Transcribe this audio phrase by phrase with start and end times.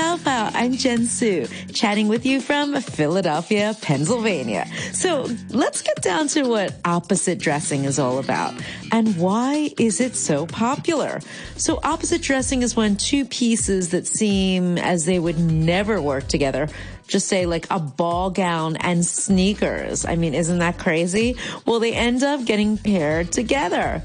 [0.00, 0.50] File.
[0.54, 4.66] I'm Jen Su, chatting with you from Philadelphia, Pennsylvania.
[4.92, 8.54] So let's get down to what opposite dressing is all about
[8.92, 11.20] and why is it so popular?
[11.56, 16.68] So opposite dressing is when two pieces that seem as they would never work together
[17.10, 20.06] just say like a ball gown and sneakers.
[20.06, 21.36] I mean, isn't that crazy?
[21.66, 24.02] Well, they end up getting paired together.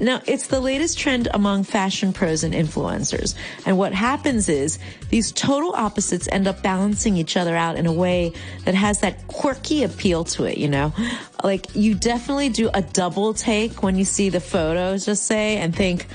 [0.00, 3.34] Now, it's the latest trend among fashion pros and influencers.
[3.66, 4.78] And what happens is
[5.10, 8.32] these total opposites end up balancing each other out in a way
[8.64, 10.92] that has that quirky appeal to it, you know?
[11.42, 15.74] Like you definitely do a double take when you see the photos, just say, and
[15.74, 16.06] think,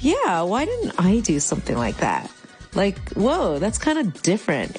[0.00, 2.30] yeah, why didn't I do something like that?
[2.74, 4.78] Like, whoa, that's kind of different.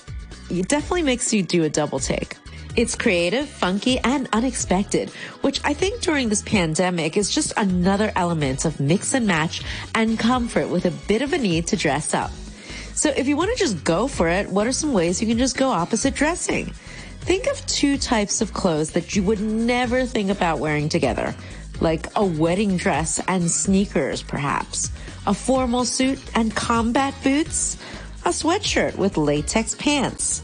[0.50, 2.36] It definitely makes you do a double take.
[2.74, 5.10] It's creative, funky, and unexpected,
[5.42, 9.62] which I think during this pandemic is just another element of mix and match
[9.94, 12.32] and comfort with a bit of a need to dress up.
[12.94, 15.38] So if you want to just go for it, what are some ways you can
[15.38, 16.68] just go opposite dressing?
[17.22, 21.36] Think of two types of clothes that you would never think about wearing together,
[21.82, 24.92] like a wedding dress and sneakers, perhaps,
[25.28, 27.78] a formal suit and combat boots,
[28.24, 30.42] a sweatshirt with latex pants.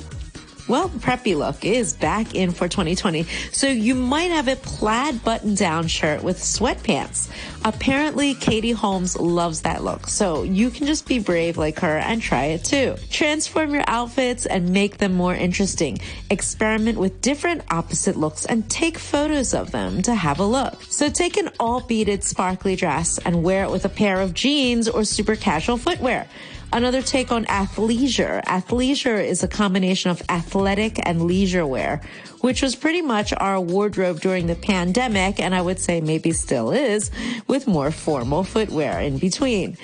[0.67, 3.23] Well, preppy look is back in for 2020.
[3.53, 7.31] So you might have a plaid button down shirt with sweatpants.
[7.63, 10.07] Apparently, Katie Holmes loves that look.
[10.07, 12.97] So you can just be brave like her and try it too.
[13.09, 15.99] Transform your outfits and make them more interesting.
[16.29, 20.83] Experiment with different opposite looks and take photos of them to have a look.
[20.83, 24.89] So take an all beaded sparkly dress and wear it with a pair of jeans
[24.89, 26.27] or super casual footwear.
[26.73, 28.43] Another take on athleisure.
[28.43, 32.01] Athleisure is a combination of athletic and leisure wear,
[32.41, 36.71] which was pretty much our wardrobe during the pandemic, and I would say maybe still
[36.71, 37.09] is,
[37.47, 39.77] with more formal footwear in between.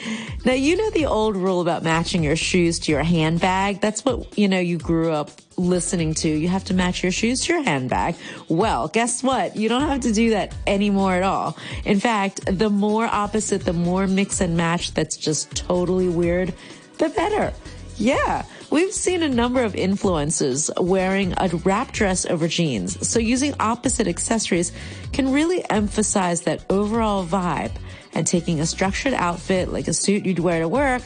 [0.45, 3.79] Now, you know the old rule about matching your shoes to your handbag?
[3.79, 6.29] That's what, you know, you grew up listening to.
[6.29, 8.15] You have to match your shoes to your handbag.
[8.49, 9.55] Well, guess what?
[9.55, 11.57] You don't have to do that anymore at all.
[11.85, 16.53] In fact, the more opposite, the more mix and match that's just totally weird,
[16.97, 17.53] the better.
[17.97, 18.43] Yeah.
[18.71, 23.07] We've seen a number of influencers wearing a wrap dress over jeans.
[23.07, 24.71] So using opposite accessories
[25.11, 27.73] can really emphasize that overall vibe
[28.15, 31.01] and taking a structured outfit like a suit you'd wear to work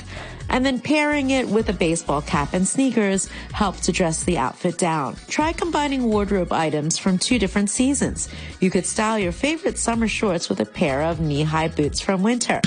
[0.50, 4.78] and then pairing it with a baseball cap and sneakers help to dress the outfit
[4.78, 5.16] down.
[5.28, 8.29] Try combining wardrobe items from two different seasons.
[8.59, 12.62] You could style your favorite summer shorts with a pair of knee-high boots from winter.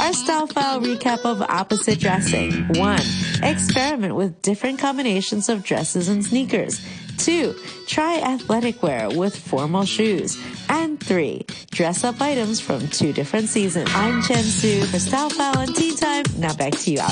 [0.00, 2.68] Our style file recap of opposite dressing.
[2.78, 3.02] One,
[3.42, 6.80] experiment with different combinations of dresses and sneakers.
[7.20, 7.54] Two,
[7.86, 10.42] try athletic wear with formal shoes.
[10.70, 13.90] And three, dress up items from two different seasons.
[13.94, 16.24] I'm Chen Su for Style File Tea Time.
[16.38, 17.08] Now back to you, Alice.